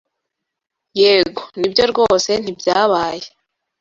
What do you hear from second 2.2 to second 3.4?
ntibyabaye.